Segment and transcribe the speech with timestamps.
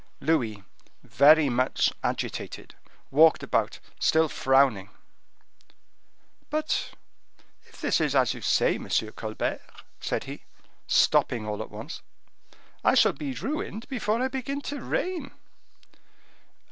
[0.19, 0.63] Louis,
[1.03, 2.73] very much agitated,
[3.11, 4.89] walked about, still frowning.
[6.49, 6.93] "But,
[7.65, 9.61] if this is as you say, Monsieur Colbert,"
[9.99, 10.43] said he,
[10.87, 12.01] stopping all at once,
[12.83, 15.33] "I shall be ruined before I begin to reign."